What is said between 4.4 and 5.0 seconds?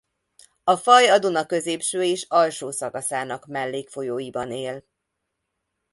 él.